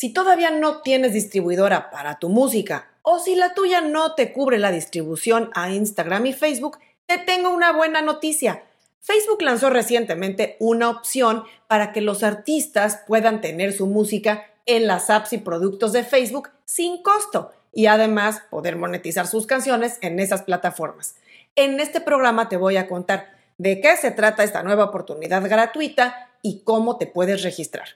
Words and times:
Si 0.00 0.14
todavía 0.14 0.50
no 0.50 0.80
tienes 0.80 1.12
distribuidora 1.12 1.90
para 1.90 2.18
tu 2.18 2.30
música 2.30 2.88
o 3.02 3.18
si 3.18 3.34
la 3.34 3.52
tuya 3.52 3.82
no 3.82 4.14
te 4.14 4.32
cubre 4.32 4.56
la 4.56 4.72
distribución 4.72 5.50
a 5.54 5.70
Instagram 5.72 6.24
y 6.24 6.32
Facebook, 6.32 6.78
te 7.04 7.18
tengo 7.18 7.50
una 7.50 7.70
buena 7.72 8.00
noticia. 8.00 8.62
Facebook 9.02 9.42
lanzó 9.42 9.68
recientemente 9.68 10.56
una 10.58 10.88
opción 10.88 11.44
para 11.66 11.92
que 11.92 12.00
los 12.00 12.22
artistas 12.22 13.02
puedan 13.06 13.42
tener 13.42 13.74
su 13.74 13.86
música 13.86 14.46
en 14.64 14.86
las 14.86 15.10
apps 15.10 15.34
y 15.34 15.38
productos 15.38 15.92
de 15.92 16.02
Facebook 16.02 16.48
sin 16.64 17.02
costo 17.02 17.52
y 17.70 17.84
además 17.84 18.40
poder 18.48 18.76
monetizar 18.76 19.26
sus 19.26 19.46
canciones 19.46 19.98
en 20.00 20.18
esas 20.18 20.44
plataformas. 20.44 21.16
En 21.56 21.78
este 21.78 22.00
programa 22.00 22.48
te 22.48 22.56
voy 22.56 22.78
a 22.78 22.88
contar 22.88 23.36
de 23.58 23.82
qué 23.82 23.98
se 23.98 24.12
trata 24.12 24.44
esta 24.44 24.62
nueva 24.62 24.84
oportunidad 24.84 25.46
gratuita 25.46 26.30
y 26.40 26.60
cómo 26.60 26.96
te 26.96 27.06
puedes 27.06 27.42
registrar. 27.42 27.88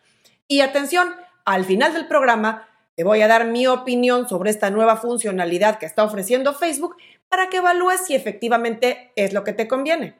Y 0.47 0.61
atención, 0.61 1.15
al 1.45 1.65
final 1.65 1.93
del 1.93 2.07
programa 2.07 2.69
te 2.97 3.05
voy 3.05 3.21
a 3.23 3.29
dar 3.29 3.47
mi 3.47 3.67
opinión 3.67 4.29
sobre 4.29 4.51
esta 4.51 4.71
nueva 4.71 4.97
funcionalidad 4.97 5.79
que 5.79 5.87
está 5.87 6.05
ofreciendo 6.05 6.55
Facebook 6.55 6.97
para 7.29 7.49
que 7.49 7.57
evalúes 7.59 8.01
si 8.07 8.15
efectivamente 8.15 9.13
es 9.17 9.33
lo 9.33 9.43
que 9.43 9.53
te 9.53 9.67
conviene. 9.67 10.15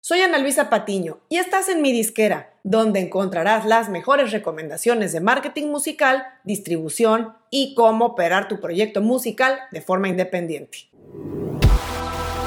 Soy 0.00 0.20
Ana 0.20 0.38
Luisa 0.38 0.70
Patiño 0.70 1.20
y 1.28 1.36
estás 1.36 1.68
en 1.68 1.80
mi 1.80 1.92
disquera, 1.92 2.54
donde 2.62 3.00
encontrarás 3.00 3.64
las 3.64 3.88
mejores 3.88 4.32
recomendaciones 4.32 5.12
de 5.12 5.20
marketing 5.20 5.68
musical, 5.68 6.24
distribución 6.44 7.34
y 7.50 7.74
cómo 7.74 8.06
operar 8.06 8.48
tu 8.48 8.60
proyecto 8.60 9.00
musical 9.00 9.58
de 9.70 9.80
forma 9.80 10.08
independiente. 10.08 10.90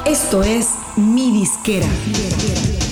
Esto 0.06 0.42
es 0.42 0.70
mi 0.96 1.32
disquera. 1.32 1.86
Mi 1.86 2.12
disquera, 2.12 2.87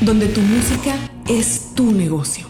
donde 0.00 0.26
tu 0.26 0.40
música 0.40 0.96
es 1.28 1.74
tu 1.74 1.92
negocio. 1.92 2.48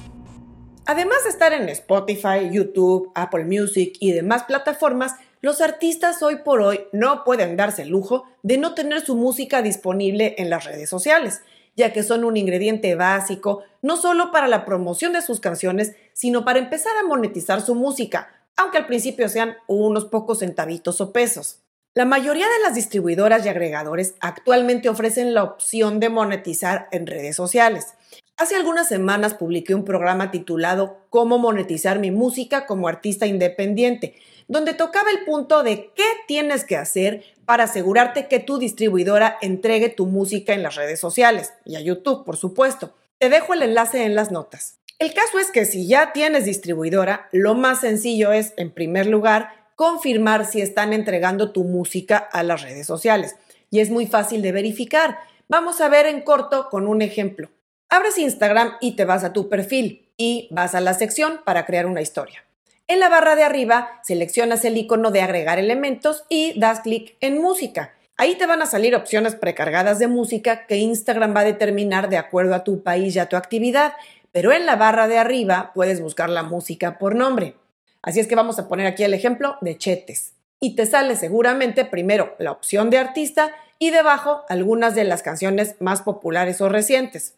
Además 0.86 1.24
de 1.24 1.30
estar 1.30 1.52
en 1.52 1.68
Spotify, 1.68 2.50
YouTube, 2.50 3.12
Apple 3.14 3.44
Music 3.44 3.96
y 4.00 4.12
demás 4.12 4.44
plataformas, 4.44 5.16
los 5.42 5.60
artistas 5.60 6.22
hoy 6.22 6.36
por 6.36 6.62
hoy 6.62 6.80
no 6.92 7.24
pueden 7.24 7.56
darse 7.56 7.82
el 7.82 7.90
lujo 7.90 8.24
de 8.42 8.56
no 8.56 8.74
tener 8.74 9.04
su 9.04 9.16
música 9.16 9.60
disponible 9.60 10.34
en 10.38 10.48
las 10.48 10.64
redes 10.64 10.88
sociales, 10.88 11.42
ya 11.76 11.92
que 11.92 12.02
son 12.02 12.24
un 12.24 12.36
ingrediente 12.36 12.94
básico 12.94 13.62
no 13.82 13.96
solo 13.96 14.30
para 14.30 14.48
la 14.48 14.64
promoción 14.64 15.12
de 15.12 15.22
sus 15.22 15.40
canciones, 15.40 15.92
sino 16.14 16.44
para 16.44 16.58
empezar 16.58 16.96
a 16.96 17.06
monetizar 17.06 17.60
su 17.60 17.74
música, 17.74 18.30
aunque 18.56 18.78
al 18.78 18.86
principio 18.86 19.28
sean 19.28 19.56
unos 19.66 20.06
pocos 20.06 20.38
centavitos 20.38 21.00
o 21.00 21.12
pesos. 21.12 21.59
La 21.92 22.04
mayoría 22.04 22.46
de 22.46 22.62
las 22.62 22.76
distribuidoras 22.76 23.44
y 23.44 23.48
agregadores 23.48 24.14
actualmente 24.20 24.88
ofrecen 24.88 25.34
la 25.34 25.42
opción 25.42 25.98
de 25.98 26.08
monetizar 26.08 26.86
en 26.92 27.04
redes 27.04 27.34
sociales. 27.34 27.94
Hace 28.36 28.54
algunas 28.54 28.86
semanas 28.86 29.34
publiqué 29.34 29.74
un 29.74 29.84
programa 29.84 30.30
titulado 30.30 31.04
Cómo 31.10 31.38
monetizar 31.38 31.98
mi 31.98 32.12
música 32.12 32.64
como 32.66 32.86
artista 32.86 33.26
independiente, 33.26 34.14
donde 34.46 34.72
tocaba 34.72 35.10
el 35.10 35.24
punto 35.24 35.64
de 35.64 35.90
qué 35.96 36.04
tienes 36.28 36.64
que 36.64 36.76
hacer 36.76 37.24
para 37.44 37.64
asegurarte 37.64 38.28
que 38.28 38.38
tu 38.38 38.58
distribuidora 38.58 39.36
entregue 39.40 39.88
tu 39.88 40.06
música 40.06 40.54
en 40.54 40.62
las 40.62 40.76
redes 40.76 41.00
sociales 41.00 41.54
y 41.64 41.74
a 41.74 41.80
YouTube, 41.80 42.24
por 42.24 42.36
supuesto. 42.36 42.94
Te 43.18 43.30
dejo 43.30 43.52
el 43.52 43.62
enlace 43.62 44.04
en 44.04 44.14
las 44.14 44.30
notas. 44.30 44.76
El 45.00 45.12
caso 45.12 45.40
es 45.40 45.50
que 45.50 45.64
si 45.64 45.88
ya 45.88 46.12
tienes 46.12 46.44
distribuidora, 46.44 47.28
lo 47.32 47.54
más 47.54 47.80
sencillo 47.80 48.32
es, 48.32 48.52
en 48.58 48.70
primer 48.70 49.06
lugar, 49.06 49.59
confirmar 49.80 50.44
si 50.44 50.60
están 50.60 50.92
entregando 50.92 51.52
tu 51.52 51.64
música 51.64 52.18
a 52.18 52.42
las 52.42 52.60
redes 52.60 52.86
sociales. 52.86 53.36
Y 53.70 53.80
es 53.80 53.88
muy 53.88 54.06
fácil 54.06 54.42
de 54.42 54.52
verificar. 54.52 55.20
Vamos 55.48 55.80
a 55.80 55.88
ver 55.88 56.04
en 56.04 56.20
corto 56.20 56.68
con 56.68 56.86
un 56.86 57.00
ejemplo. 57.00 57.48
Abres 57.88 58.18
Instagram 58.18 58.74
y 58.82 58.94
te 58.94 59.06
vas 59.06 59.24
a 59.24 59.32
tu 59.32 59.48
perfil 59.48 60.12
y 60.18 60.48
vas 60.50 60.74
a 60.74 60.82
la 60.82 60.92
sección 60.92 61.40
para 61.46 61.64
crear 61.64 61.86
una 61.86 62.02
historia. 62.02 62.44
En 62.88 63.00
la 63.00 63.08
barra 63.08 63.36
de 63.36 63.42
arriba 63.42 64.02
seleccionas 64.02 64.66
el 64.66 64.76
icono 64.76 65.12
de 65.12 65.22
agregar 65.22 65.58
elementos 65.58 66.24
y 66.28 66.60
das 66.60 66.80
clic 66.80 67.16
en 67.22 67.40
música. 67.40 67.94
Ahí 68.18 68.34
te 68.34 68.44
van 68.44 68.60
a 68.60 68.66
salir 68.66 68.94
opciones 68.94 69.34
precargadas 69.34 69.98
de 69.98 70.08
música 70.08 70.66
que 70.66 70.76
Instagram 70.76 71.34
va 71.34 71.40
a 71.40 71.44
determinar 71.44 72.10
de 72.10 72.18
acuerdo 72.18 72.54
a 72.54 72.64
tu 72.64 72.82
país 72.82 73.16
y 73.16 73.18
a 73.18 73.30
tu 73.30 73.36
actividad, 73.36 73.94
pero 74.30 74.52
en 74.52 74.66
la 74.66 74.76
barra 74.76 75.08
de 75.08 75.16
arriba 75.16 75.70
puedes 75.74 76.02
buscar 76.02 76.28
la 76.28 76.42
música 76.42 76.98
por 76.98 77.14
nombre. 77.14 77.54
Así 78.02 78.20
es 78.20 78.26
que 78.26 78.34
vamos 78.34 78.58
a 78.58 78.68
poner 78.68 78.86
aquí 78.86 79.04
el 79.04 79.14
ejemplo 79.14 79.56
de 79.60 79.76
Chetes. 79.76 80.32
Y 80.60 80.76
te 80.76 80.86
sale 80.86 81.16
seguramente 81.16 81.84
primero 81.84 82.34
la 82.38 82.52
opción 82.52 82.90
de 82.90 82.98
artista 82.98 83.52
y 83.78 83.90
debajo 83.90 84.42
algunas 84.48 84.94
de 84.94 85.04
las 85.04 85.22
canciones 85.22 85.76
más 85.80 86.02
populares 86.02 86.60
o 86.60 86.68
recientes. 86.68 87.34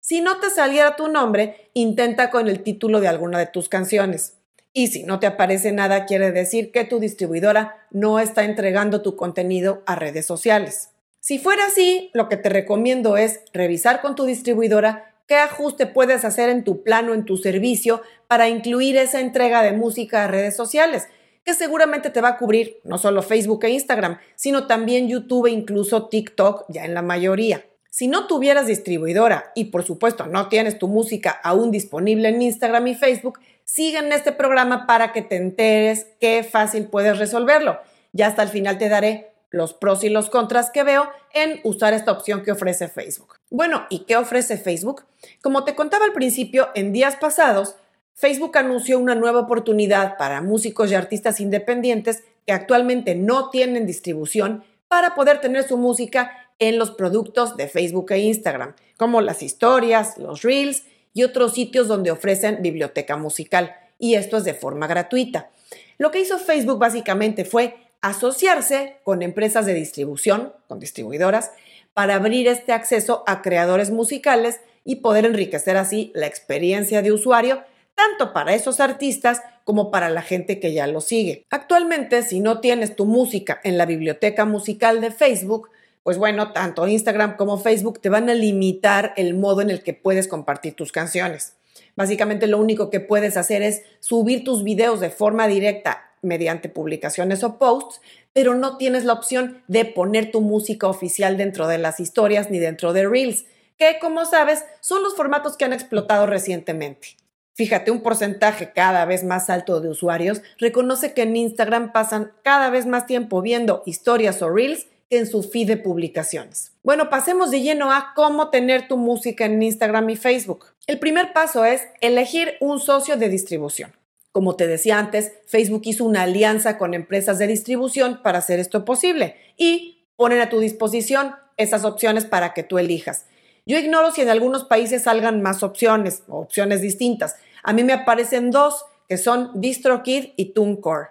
Si 0.00 0.20
no 0.20 0.38
te 0.38 0.50
saliera 0.50 0.96
tu 0.96 1.08
nombre, 1.08 1.70
intenta 1.74 2.30
con 2.30 2.48
el 2.48 2.62
título 2.62 3.00
de 3.00 3.08
alguna 3.08 3.38
de 3.38 3.46
tus 3.46 3.68
canciones. 3.68 4.34
Y 4.72 4.88
si 4.88 5.04
no 5.04 5.18
te 5.18 5.26
aparece 5.26 5.72
nada, 5.72 6.06
quiere 6.06 6.32
decir 6.32 6.70
que 6.70 6.84
tu 6.84 7.00
distribuidora 7.00 7.86
no 7.90 8.20
está 8.20 8.44
entregando 8.44 9.02
tu 9.02 9.16
contenido 9.16 9.82
a 9.86 9.94
redes 9.96 10.26
sociales. 10.26 10.90
Si 11.18 11.38
fuera 11.38 11.66
así, 11.66 12.10
lo 12.14 12.28
que 12.28 12.36
te 12.36 12.50
recomiendo 12.50 13.16
es 13.16 13.40
revisar 13.52 14.00
con 14.00 14.14
tu 14.14 14.26
distribuidora 14.26 15.15
¿Qué 15.26 15.34
ajuste 15.34 15.86
puedes 15.86 16.24
hacer 16.24 16.50
en 16.50 16.62
tu 16.62 16.84
plano, 16.84 17.12
en 17.12 17.24
tu 17.24 17.36
servicio, 17.36 18.00
para 18.28 18.48
incluir 18.48 18.96
esa 18.96 19.20
entrega 19.20 19.60
de 19.62 19.72
música 19.72 20.22
a 20.22 20.28
redes 20.28 20.54
sociales? 20.54 21.08
Que 21.44 21.52
seguramente 21.52 22.10
te 22.10 22.20
va 22.20 22.28
a 22.28 22.38
cubrir 22.38 22.78
no 22.84 22.96
solo 22.96 23.22
Facebook 23.22 23.64
e 23.64 23.70
Instagram, 23.70 24.18
sino 24.36 24.68
también 24.68 25.08
YouTube 25.08 25.46
e 25.46 25.50
incluso 25.50 26.06
TikTok, 26.06 26.66
ya 26.68 26.84
en 26.84 26.94
la 26.94 27.02
mayoría. 27.02 27.64
Si 27.90 28.06
no 28.06 28.28
tuvieras 28.28 28.66
distribuidora 28.66 29.52
y 29.56 29.66
por 29.66 29.82
supuesto 29.82 30.26
no 30.26 30.48
tienes 30.48 30.78
tu 30.78 30.86
música 30.86 31.30
aún 31.42 31.72
disponible 31.72 32.28
en 32.28 32.42
Instagram 32.42 32.86
y 32.86 32.94
Facebook, 32.94 33.40
sigue 33.64 33.98
en 33.98 34.12
este 34.12 34.30
programa 34.30 34.86
para 34.86 35.12
que 35.12 35.22
te 35.22 35.36
enteres 35.36 36.06
qué 36.20 36.44
fácil 36.44 36.86
puedes 36.86 37.18
resolverlo. 37.18 37.80
Ya 38.12 38.28
hasta 38.28 38.44
el 38.44 38.48
final 38.48 38.78
te 38.78 38.88
daré 38.88 39.32
los 39.50 39.74
pros 39.74 40.04
y 40.04 40.08
los 40.08 40.30
contras 40.30 40.70
que 40.70 40.82
veo 40.82 41.08
en 41.32 41.60
usar 41.64 41.94
esta 41.94 42.12
opción 42.12 42.42
que 42.42 42.52
ofrece 42.52 42.88
Facebook. 42.88 43.36
Bueno, 43.50 43.86
¿y 43.90 44.00
qué 44.00 44.16
ofrece 44.16 44.56
Facebook? 44.56 45.04
Como 45.42 45.64
te 45.64 45.74
contaba 45.74 46.04
al 46.04 46.12
principio, 46.12 46.68
en 46.74 46.92
días 46.92 47.16
pasados, 47.16 47.76
Facebook 48.14 48.56
anunció 48.56 48.98
una 48.98 49.14
nueva 49.14 49.40
oportunidad 49.40 50.16
para 50.16 50.40
músicos 50.40 50.90
y 50.90 50.94
artistas 50.94 51.40
independientes 51.40 52.24
que 52.46 52.52
actualmente 52.52 53.14
no 53.14 53.50
tienen 53.50 53.86
distribución 53.86 54.64
para 54.88 55.14
poder 55.14 55.40
tener 55.40 55.64
su 55.64 55.76
música 55.76 56.32
en 56.58 56.78
los 56.78 56.90
productos 56.92 57.56
de 57.56 57.68
Facebook 57.68 58.12
e 58.12 58.18
Instagram, 58.20 58.74
como 58.96 59.20
las 59.20 59.42
historias, 59.42 60.16
los 60.16 60.42
reels 60.42 60.84
y 61.12 61.24
otros 61.24 61.54
sitios 61.54 61.88
donde 61.88 62.10
ofrecen 62.10 62.62
biblioteca 62.62 63.16
musical. 63.16 63.74
Y 63.98 64.14
esto 64.14 64.38
es 64.38 64.44
de 64.44 64.54
forma 64.54 64.86
gratuita. 64.86 65.50
Lo 65.98 66.10
que 66.10 66.20
hizo 66.20 66.38
Facebook 66.38 66.78
básicamente 66.78 67.44
fue 67.44 67.76
asociarse 68.08 68.96
con 69.04 69.22
empresas 69.22 69.66
de 69.66 69.74
distribución, 69.74 70.52
con 70.68 70.78
distribuidoras, 70.78 71.50
para 71.94 72.16
abrir 72.16 72.46
este 72.48 72.72
acceso 72.72 73.24
a 73.26 73.42
creadores 73.42 73.90
musicales 73.90 74.60
y 74.84 74.96
poder 74.96 75.24
enriquecer 75.24 75.76
así 75.76 76.12
la 76.14 76.26
experiencia 76.26 77.02
de 77.02 77.12
usuario, 77.12 77.62
tanto 77.94 78.32
para 78.32 78.54
esos 78.54 78.80
artistas 78.80 79.42
como 79.64 79.90
para 79.90 80.10
la 80.10 80.22
gente 80.22 80.60
que 80.60 80.72
ya 80.72 80.86
lo 80.86 81.00
sigue. 81.00 81.44
Actualmente, 81.50 82.22
si 82.22 82.40
no 82.40 82.60
tienes 82.60 82.94
tu 82.94 83.06
música 83.06 83.60
en 83.64 83.78
la 83.78 83.86
biblioteca 83.86 84.44
musical 84.44 85.00
de 85.00 85.10
Facebook, 85.10 85.70
pues 86.02 86.18
bueno, 86.18 86.52
tanto 86.52 86.86
Instagram 86.86 87.36
como 87.36 87.58
Facebook 87.58 88.00
te 88.00 88.10
van 88.10 88.30
a 88.30 88.34
limitar 88.34 89.12
el 89.16 89.34
modo 89.34 89.62
en 89.62 89.70
el 89.70 89.82
que 89.82 89.92
puedes 89.92 90.28
compartir 90.28 90.74
tus 90.74 90.92
canciones. 90.92 91.54
Básicamente 91.96 92.46
lo 92.46 92.58
único 92.58 92.90
que 92.90 93.00
puedes 93.00 93.36
hacer 93.36 93.62
es 93.62 93.82
subir 93.98 94.44
tus 94.44 94.62
videos 94.62 95.00
de 95.00 95.10
forma 95.10 95.48
directa 95.48 96.12
mediante 96.22 96.68
publicaciones 96.68 97.44
o 97.44 97.58
posts, 97.58 98.00
pero 98.32 98.54
no 98.54 98.76
tienes 98.76 99.04
la 99.04 99.12
opción 99.12 99.62
de 99.68 99.84
poner 99.84 100.30
tu 100.30 100.40
música 100.40 100.88
oficial 100.88 101.36
dentro 101.36 101.68
de 101.68 101.78
las 101.78 102.00
historias 102.00 102.50
ni 102.50 102.58
dentro 102.58 102.92
de 102.92 103.08
Reels, 103.08 103.46
que 103.78 103.98
como 104.00 104.24
sabes 104.24 104.64
son 104.80 105.02
los 105.02 105.16
formatos 105.16 105.56
que 105.56 105.64
han 105.64 105.72
explotado 105.72 106.26
recientemente. 106.26 107.16
Fíjate, 107.54 107.90
un 107.90 108.02
porcentaje 108.02 108.72
cada 108.74 109.06
vez 109.06 109.24
más 109.24 109.48
alto 109.48 109.80
de 109.80 109.88
usuarios 109.88 110.42
reconoce 110.58 111.14
que 111.14 111.22
en 111.22 111.36
Instagram 111.36 111.92
pasan 111.92 112.32
cada 112.42 112.68
vez 112.68 112.84
más 112.84 113.06
tiempo 113.06 113.40
viendo 113.40 113.82
historias 113.86 114.42
o 114.42 114.50
reels 114.50 114.86
que 115.08 115.18
en 115.18 115.26
su 115.26 115.42
feed 115.42 115.68
de 115.68 115.76
publicaciones. 115.76 116.72
Bueno, 116.82 117.08
pasemos 117.10 117.50
de 117.50 117.60
lleno 117.60 117.92
a 117.92 118.12
cómo 118.14 118.50
tener 118.50 118.88
tu 118.88 118.96
música 118.96 119.44
en 119.44 119.62
Instagram 119.62 120.10
y 120.10 120.16
Facebook. 120.16 120.66
El 120.86 120.98
primer 120.98 121.32
paso 121.32 121.64
es 121.64 121.82
elegir 122.00 122.54
un 122.60 122.80
socio 122.80 123.16
de 123.16 123.28
distribución. 123.28 123.92
Como 124.36 124.54
te 124.54 124.66
decía 124.66 124.98
antes, 124.98 125.32
Facebook 125.46 125.80
hizo 125.86 126.04
una 126.04 126.24
alianza 126.24 126.76
con 126.76 126.92
empresas 126.92 127.38
de 127.38 127.46
distribución 127.46 128.20
para 128.22 128.40
hacer 128.40 128.60
esto 128.60 128.84
posible 128.84 129.34
y 129.56 130.04
ponen 130.14 130.42
a 130.42 130.50
tu 130.50 130.60
disposición 130.60 131.34
esas 131.56 131.86
opciones 131.86 132.26
para 132.26 132.52
que 132.52 132.62
tú 132.62 132.76
elijas. 132.76 133.24
Yo 133.64 133.78
ignoro 133.78 134.10
si 134.10 134.20
en 134.20 134.28
algunos 134.28 134.64
países 134.64 135.04
salgan 135.04 135.40
más 135.40 135.62
opciones 135.62 136.22
o 136.28 136.38
opciones 136.38 136.82
distintas. 136.82 137.36
A 137.62 137.72
mí 137.72 137.82
me 137.82 137.94
aparecen 137.94 138.50
dos, 138.50 138.84
que 139.08 139.16
son 139.16 139.58
DistroKid 139.58 140.32
y 140.36 140.52
TuneCore. 140.52 141.06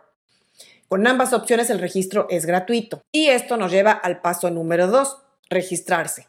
Con 0.87 1.07
ambas 1.07 1.33
opciones 1.33 1.71
el 1.71 1.79
registro 1.79 2.27
es 2.29 2.45
gratuito. 2.45 3.01
Y 3.11 3.29
esto 3.29 3.57
nos 3.57 3.71
lleva 3.71 3.91
al 3.91 4.21
paso 4.21 4.51
número 4.51 4.85
dos, 4.85 5.17
registrarse. 5.49 6.27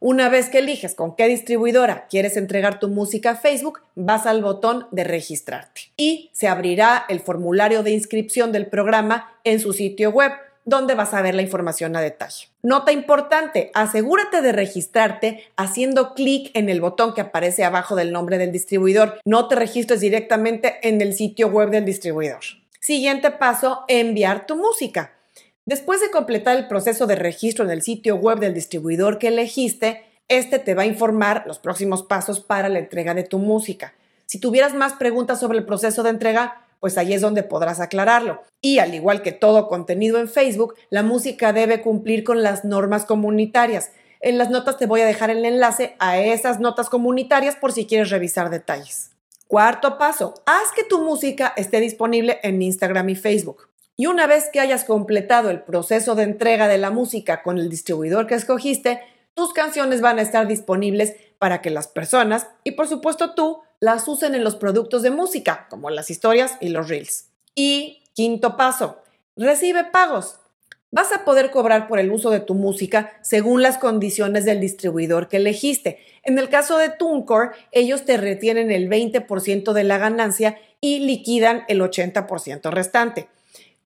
Una 0.00 0.28
vez 0.28 0.50
que 0.50 0.58
eliges 0.58 0.94
con 0.94 1.16
qué 1.16 1.26
distribuidora 1.26 2.06
quieres 2.08 2.36
entregar 2.36 2.78
tu 2.78 2.88
música 2.88 3.30
a 3.30 3.36
Facebook, 3.36 3.80
vas 3.94 4.26
al 4.26 4.42
botón 4.42 4.86
de 4.90 5.04
registrarte 5.04 5.92
y 5.96 6.30
se 6.32 6.48
abrirá 6.48 7.06
el 7.08 7.20
formulario 7.20 7.82
de 7.82 7.92
inscripción 7.92 8.52
del 8.52 8.66
programa 8.66 9.32
en 9.44 9.58
su 9.58 9.72
sitio 9.72 10.10
web 10.10 10.32
donde 10.66 10.94
vas 10.94 11.14
a 11.14 11.22
ver 11.22 11.34
la 11.34 11.42
información 11.42 11.96
a 11.96 12.00
detalle. 12.00 12.48
Nota 12.62 12.92
importante, 12.92 13.70
asegúrate 13.72 14.42
de 14.42 14.52
registrarte 14.52 15.44
haciendo 15.56 16.12
clic 16.12 16.50
en 16.54 16.68
el 16.68 16.80
botón 16.80 17.14
que 17.14 17.20
aparece 17.20 17.64
abajo 17.64 17.94
del 17.94 18.12
nombre 18.12 18.36
del 18.36 18.52
distribuidor. 18.52 19.20
No 19.24 19.48
te 19.48 19.54
registres 19.54 20.00
directamente 20.00 20.80
en 20.82 21.00
el 21.00 21.14
sitio 21.14 21.48
web 21.48 21.70
del 21.70 21.84
distribuidor. 21.84 22.40
Siguiente 22.80 23.30
paso, 23.30 23.84
enviar 23.88 24.46
tu 24.46 24.56
música. 24.56 25.15
Después 25.66 26.00
de 26.00 26.12
completar 26.12 26.56
el 26.56 26.68
proceso 26.68 27.08
de 27.08 27.16
registro 27.16 27.64
en 27.64 27.72
el 27.72 27.82
sitio 27.82 28.14
web 28.14 28.38
del 28.38 28.54
distribuidor 28.54 29.18
que 29.18 29.28
elegiste, 29.28 30.04
este 30.28 30.60
te 30.60 30.76
va 30.76 30.82
a 30.82 30.86
informar 30.86 31.42
los 31.44 31.58
próximos 31.58 32.04
pasos 32.04 32.38
para 32.38 32.68
la 32.68 32.78
entrega 32.78 33.14
de 33.14 33.24
tu 33.24 33.38
música. 33.38 33.92
Si 34.26 34.38
tuvieras 34.38 34.74
más 34.74 34.92
preguntas 34.92 35.40
sobre 35.40 35.58
el 35.58 35.66
proceso 35.66 36.04
de 36.04 36.10
entrega, 36.10 36.64
pues 36.78 36.96
ahí 36.96 37.14
es 37.14 37.20
donde 37.20 37.42
podrás 37.42 37.80
aclararlo. 37.80 38.42
Y 38.60 38.78
al 38.78 38.94
igual 38.94 39.22
que 39.22 39.32
todo 39.32 39.66
contenido 39.66 40.20
en 40.20 40.28
Facebook, 40.28 40.76
la 40.88 41.02
música 41.02 41.52
debe 41.52 41.82
cumplir 41.82 42.22
con 42.22 42.44
las 42.44 42.64
normas 42.64 43.04
comunitarias. 43.04 43.90
En 44.20 44.38
las 44.38 44.50
notas 44.50 44.78
te 44.78 44.86
voy 44.86 45.00
a 45.00 45.06
dejar 45.06 45.30
el 45.30 45.44
enlace 45.44 45.96
a 45.98 46.20
esas 46.20 46.60
notas 46.60 46.88
comunitarias 46.88 47.56
por 47.56 47.72
si 47.72 47.86
quieres 47.86 48.10
revisar 48.10 48.50
detalles. 48.50 49.10
Cuarto 49.48 49.98
paso, 49.98 50.34
haz 50.46 50.70
que 50.76 50.84
tu 50.84 51.02
música 51.02 51.52
esté 51.56 51.80
disponible 51.80 52.38
en 52.44 52.62
Instagram 52.62 53.08
y 53.08 53.16
Facebook. 53.16 53.68
Y 53.96 54.06
una 54.06 54.26
vez 54.26 54.50
que 54.52 54.60
hayas 54.60 54.84
completado 54.84 55.48
el 55.48 55.62
proceso 55.62 56.14
de 56.14 56.24
entrega 56.24 56.68
de 56.68 56.76
la 56.76 56.90
música 56.90 57.42
con 57.42 57.58
el 57.58 57.70
distribuidor 57.70 58.26
que 58.26 58.34
escogiste, 58.34 59.00
tus 59.34 59.54
canciones 59.54 60.02
van 60.02 60.18
a 60.18 60.22
estar 60.22 60.46
disponibles 60.46 61.14
para 61.38 61.62
que 61.62 61.70
las 61.70 61.88
personas, 61.88 62.46
y 62.62 62.72
por 62.72 62.88
supuesto 62.88 63.34
tú, 63.34 63.60
las 63.80 64.06
usen 64.08 64.34
en 64.34 64.44
los 64.44 64.56
productos 64.56 65.02
de 65.02 65.10
música, 65.10 65.66
como 65.70 65.90
las 65.90 66.10
historias 66.10 66.56
y 66.60 66.68
los 66.68 66.88
reels. 66.88 67.28
Y 67.54 68.02
quinto 68.14 68.56
paso, 68.56 68.98
recibe 69.34 69.84
pagos. 69.84 70.40
Vas 70.90 71.12
a 71.12 71.24
poder 71.24 71.50
cobrar 71.50 71.88
por 71.88 71.98
el 71.98 72.12
uso 72.12 72.30
de 72.30 72.40
tu 72.40 72.54
música 72.54 73.12
según 73.20 73.60
las 73.60 73.76
condiciones 73.76 74.44
del 74.44 74.60
distribuidor 74.60 75.28
que 75.28 75.38
elegiste. 75.38 75.98
En 76.22 76.38
el 76.38 76.48
caso 76.48 76.78
de 76.78 76.90
TuneCore, 76.90 77.50
ellos 77.72 78.04
te 78.04 78.16
retienen 78.16 78.70
el 78.70 78.88
20% 78.88 79.72
de 79.72 79.84
la 79.84 79.98
ganancia 79.98 80.58
y 80.80 81.00
liquidan 81.00 81.64
el 81.68 81.80
80% 81.80 82.70
restante. 82.70 83.28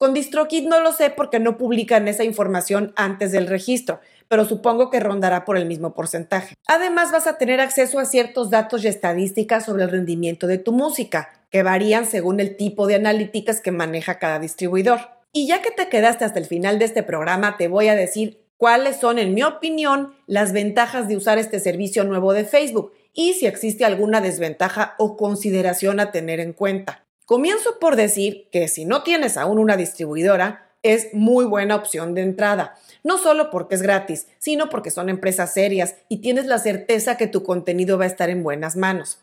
Con 0.00 0.14
DistroKid 0.14 0.66
no 0.66 0.80
lo 0.80 0.94
sé 0.94 1.10
porque 1.10 1.40
no 1.40 1.58
publican 1.58 2.08
esa 2.08 2.24
información 2.24 2.94
antes 2.96 3.32
del 3.32 3.46
registro, 3.46 4.00
pero 4.28 4.46
supongo 4.46 4.88
que 4.88 4.98
rondará 4.98 5.44
por 5.44 5.58
el 5.58 5.66
mismo 5.66 5.92
porcentaje. 5.92 6.54
Además, 6.66 7.12
vas 7.12 7.26
a 7.26 7.36
tener 7.36 7.60
acceso 7.60 7.98
a 7.98 8.06
ciertos 8.06 8.48
datos 8.48 8.82
y 8.82 8.88
estadísticas 8.88 9.66
sobre 9.66 9.82
el 9.82 9.90
rendimiento 9.90 10.46
de 10.46 10.56
tu 10.56 10.72
música, 10.72 11.44
que 11.50 11.62
varían 11.62 12.06
según 12.06 12.40
el 12.40 12.56
tipo 12.56 12.86
de 12.86 12.94
analíticas 12.94 13.60
que 13.60 13.72
maneja 13.72 14.18
cada 14.18 14.38
distribuidor. 14.38 15.00
Y 15.34 15.46
ya 15.46 15.60
que 15.60 15.70
te 15.70 15.90
quedaste 15.90 16.24
hasta 16.24 16.38
el 16.38 16.46
final 16.46 16.78
de 16.78 16.86
este 16.86 17.02
programa, 17.02 17.58
te 17.58 17.68
voy 17.68 17.88
a 17.88 17.94
decir 17.94 18.46
cuáles 18.56 18.96
son, 18.96 19.18
en 19.18 19.34
mi 19.34 19.42
opinión, 19.42 20.14
las 20.26 20.54
ventajas 20.54 21.08
de 21.08 21.18
usar 21.18 21.36
este 21.36 21.60
servicio 21.60 22.04
nuevo 22.04 22.32
de 22.32 22.46
Facebook 22.46 22.94
y 23.12 23.34
si 23.34 23.44
existe 23.44 23.84
alguna 23.84 24.22
desventaja 24.22 24.94
o 24.96 25.18
consideración 25.18 26.00
a 26.00 26.10
tener 26.10 26.40
en 26.40 26.54
cuenta. 26.54 27.04
Comienzo 27.30 27.78
por 27.78 27.94
decir 27.94 28.48
que 28.50 28.66
si 28.66 28.84
no 28.84 29.04
tienes 29.04 29.36
aún 29.36 29.60
una 29.60 29.76
distribuidora, 29.76 30.66
es 30.82 31.14
muy 31.14 31.44
buena 31.44 31.76
opción 31.76 32.12
de 32.12 32.22
entrada, 32.22 32.74
no 33.04 33.18
solo 33.18 33.50
porque 33.50 33.76
es 33.76 33.82
gratis, 33.82 34.26
sino 34.40 34.68
porque 34.68 34.90
son 34.90 35.08
empresas 35.08 35.54
serias 35.54 35.94
y 36.08 36.22
tienes 36.22 36.46
la 36.46 36.58
certeza 36.58 37.16
que 37.16 37.28
tu 37.28 37.44
contenido 37.44 37.98
va 37.98 38.02
a 38.02 38.08
estar 38.08 38.30
en 38.30 38.42
buenas 38.42 38.74
manos. 38.74 39.20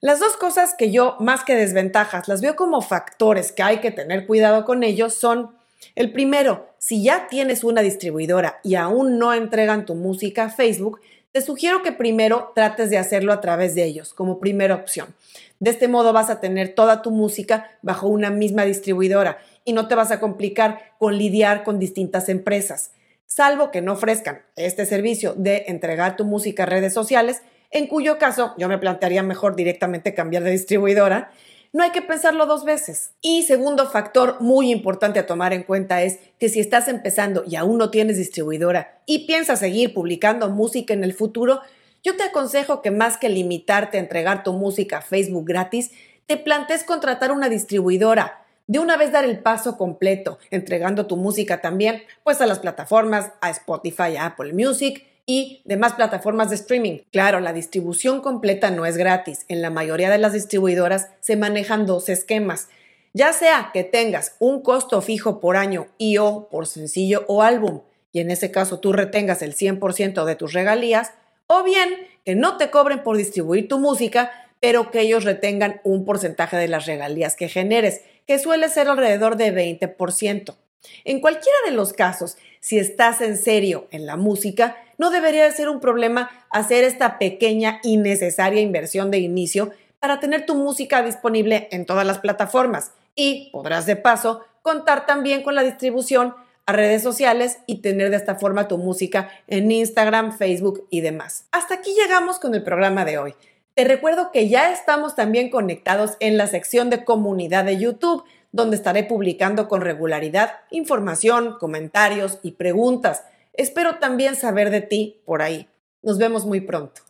Las 0.00 0.18
dos 0.18 0.36
cosas 0.36 0.74
que 0.76 0.90
yo, 0.90 1.14
más 1.20 1.44
que 1.44 1.54
desventajas, 1.54 2.26
las 2.26 2.40
veo 2.40 2.56
como 2.56 2.82
factores 2.82 3.52
que 3.52 3.62
hay 3.62 3.78
que 3.78 3.92
tener 3.92 4.26
cuidado 4.26 4.64
con 4.64 4.82
ellos 4.82 5.14
son, 5.14 5.54
el 5.94 6.10
primero, 6.10 6.66
si 6.78 7.04
ya 7.04 7.28
tienes 7.28 7.62
una 7.62 7.82
distribuidora 7.82 8.58
y 8.64 8.74
aún 8.74 9.20
no 9.20 9.32
entregan 9.32 9.86
tu 9.86 9.94
música 9.94 10.46
a 10.46 10.50
Facebook, 10.50 10.98
te 11.36 11.42
sugiero 11.42 11.82
que 11.82 11.92
primero 11.92 12.52
trates 12.54 12.88
de 12.88 12.96
hacerlo 12.96 13.30
a 13.30 13.42
través 13.42 13.74
de 13.74 13.84
ellos, 13.84 14.14
como 14.14 14.40
primera 14.40 14.74
opción. 14.74 15.14
De 15.60 15.68
este 15.68 15.86
modo 15.86 16.14
vas 16.14 16.30
a 16.30 16.40
tener 16.40 16.74
toda 16.74 17.02
tu 17.02 17.10
música 17.10 17.72
bajo 17.82 18.08
una 18.08 18.30
misma 18.30 18.64
distribuidora 18.64 19.36
y 19.62 19.74
no 19.74 19.86
te 19.86 19.94
vas 19.94 20.10
a 20.10 20.18
complicar 20.18 20.94
con 20.98 21.18
lidiar 21.18 21.62
con 21.62 21.78
distintas 21.78 22.30
empresas, 22.30 22.92
salvo 23.26 23.70
que 23.70 23.82
no 23.82 23.92
ofrezcan 23.92 24.46
este 24.56 24.86
servicio 24.86 25.34
de 25.34 25.66
entregar 25.68 26.16
tu 26.16 26.24
música 26.24 26.62
a 26.62 26.66
redes 26.66 26.94
sociales, 26.94 27.42
en 27.70 27.86
cuyo 27.86 28.16
caso 28.16 28.54
yo 28.56 28.66
me 28.66 28.78
plantearía 28.78 29.22
mejor 29.22 29.56
directamente 29.56 30.14
cambiar 30.14 30.42
de 30.42 30.52
distribuidora 30.52 31.32
no 31.76 31.82
hay 31.82 31.90
que 31.90 32.00
pensarlo 32.00 32.46
dos 32.46 32.64
veces. 32.64 33.10
Y 33.20 33.42
segundo 33.42 33.86
factor 33.90 34.40
muy 34.40 34.70
importante 34.70 35.18
a 35.18 35.26
tomar 35.26 35.52
en 35.52 35.62
cuenta 35.62 36.02
es 36.02 36.18
que 36.38 36.48
si 36.48 36.58
estás 36.58 36.88
empezando 36.88 37.44
y 37.46 37.56
aún 37.56 37.76
no 37.76 37.90
tienes 37.90 38.16
distribuidora 38.16 39.02
y 39.04 39.26
piensas 39.26 39.58
seguir 39.58 39.92
publicando 39.92 40.48
música 40.48 40.94
en 40.94 41.04
el 41.04 41.12
futuro, 41.12 41.60
yo 42.02 42.16
te 42.16 42.22
aconsejo 42.22 42.80
que 42.80 42.90
más 42.90 43.18
que 43.18 43.28
limitarte 43.28 43.98
a 43.98 44.00
entregar 44.00 44.42
tu 44.42 44.54
música 44.54 44.96
a 44.96 45.02
Facebook 45.02 45.44
gratis, 45.44 45.90
te 46.24 46.38
plantees 46.38 46.82
contratar 46.82 47.30
una 47.30 47.50
distribuidora. 47.50 48.42
De 48.66 48.78
una 48.78 48.96
vez 48.96 49.12
dar 49.12 49.26
el 49.26 49.40
paso 49.40 49.76
completo, 49.76 50.38
entregando 50.50 51.04
tu 51.04 51.18
música 51.18 51.60
también, 51.60 52.04
pues 52.24 52.40
a 52.40 52.46
las 52.46 52.58
plataformas, 52.58 53.32
a 53.42 53.50
Spotify, 53.50 54.16
a 54.16 54.24
Apple 54.24 54.54
Music 54.54 55.04
y 55.26 55.60
demás 55.64 55.94
plataformas 55.94 56.48
de 56.50 56.56
streaming. 56.56 57.00
Claro, 57.10 57.40
la 57.40 57.52
distribución 57.52 58.20
completa 58.20 58.70
no 58.70 58.86
es 58.86 58.96
gratis. 58.96 59.44
En 59.48 59.60
la 59.60 59.70
mayoría 59.70 60.08
de 60.08 60.18
las 60.18 60.32
distribuidoras 60.32 61.08
se 61.20 61.36
manejan 61.36 61.84
dos 61.84 62.08
esquemas. 62.08 62.68
Ya 63.12 63.32
sea 63.32 63.70
que 63.72 63.82
tengas 63.82 64.36
un 64.38 64.62
costo 64.62 65.02
fijo 65.02 65.40
por 65.40 65.56
año 65.56 65.88
y 65.98 66.18
o 66.18 66.48
por 66.48 66.66
sencillo 66.66 67.24
o 67.26 67.42
álbum, 67.42 67.82
y 68.12 68.20
en 68.20 68.30
ese 68.30 68.50
caso 68.50 68.78
tú 68.78 68.92
retengas 68.92 69.42
el 69.42 69.54
100% 69.54 70.24
de 70.24 70.36
tus 70.36 70.52
regalías, 70.52 71.12
o 71.48 71.62
bien 71.64 71.88
que 72.24 72.34
no 72.34 72.56
te 72.56 72.70
cobren 72.70 73.02
por 73.02 73.16
distribuir 73.16 73.68
tu 73.68 73.78
música, 73.78 74.30
pero 74.60 74.90
que 74.90 75.00
ellos 75.00 75.24
retengan 75.24 75.80
un 75.82 76.04
porcentaje 76.04 76.56
de 76.56 76.68
las 76.68 76.86
regalías 76.86 77.36
que 77.36 77.48
generes, 77.48 78.02
que 78.26 78.38
suele 78.38 78.68
ser 78.68 78.88
alrededor 78.88 79.36
de 79.36 79.52
20%. 79.52 80.56
En 81.04 81.20
cualquiera 81.20 81.56
de 81.66 81.72
los 81.72 81.92
casos, 81.92 82.36
si 82.66 82.80
estás 82.80 83.20
en 83.20 83.36
serio 83.36 83.86
en 83.92 84.06
la 84.06 84.16
música, 84.16 84.76
no 84.98 85.10
debería 85.10 85.48
ser 85.52 85.68
un 85.68 85.78
problema 85.78 86.30
hacer 86.50 86.82
esta 86.82 87.16
pequeña 87.16 87.78
y 87.84 87.96
necesaria 87.96 88.60
inversión 88.60 89.12
de 89.12 89.18
inicio 89.18 89.70
para 90.00 90.18
tener 90.18 90.46
tu 90.46 90.56
música 90.56 91.00
disponible 91.04 91.68
en 91.70 91.86
todas 91.86 92.04
las 92.04 92.18
plataformas 92.18 92.90
y 93.14 93.50
podrás 93.52 93.86
de 93.86 93.94
paso 93.94 94.40
contar 94.62 95.06
también 95.06 95.44
con 95.44 95.54
la 95.54 95.62
distribución 95.62 96.34
a 96.66 96.72
redes 96.72 97.04
sociales 97.04 97.58
y 97.68 97.82
tener 97.82 98.10
de 98.10 98.16
esta 98.16 98.34
forma 98.34 98.66
tu 98.66 98.78
música 98.78 99.30
en 99.46 99.70
Instagram, 99.70 100.36
Facebook 100.36 100.88
y 100.90 101.02
demás. 101.02 101.44
Hasta 101.52 101.74
aquí 101.74 101.94
llegamos 101.94 102.40
con 102.40 102.52
el 102.52 102.64
programa 102.64 103.04
de 103.04 103.18
hoy. 103.18 103.34
Te 103.74 103.84
recuerdo 103.84 104.32
que 104.32 104.48
ya 104.48 104.72
estamos 104.72 105.14
también 105.14 105.50
conectados 105.50 106.16
en 106.18 106.36
la 106.36 106.48
sección 106.48 106.90
de 106.90 107.04
comunidad 107.04 107.64
de 107.64 107.78
YouTube 107.78 108.24
donde 108.56 108.76
estaré 108.76 109.04
publicando 109.04 109.68
con 109.68 109.82
regularidad 109.82 110.50
información, 110.70 111.56
comentarios 111.60 112.38
y 112.42 112.52
preguntas. 112.52 113.22
Espero 113.52 113.96
también 113.96 114.34
saber 114.34 114.70
de 114.70 114.80
ti 114.80 115.20
por 115.24 115.42
ahí. 115.42 115.68
Nos 116.02 116.18
vemos 116.18 116.44
muy 116.44 116.60
pronto. 116.60 117.02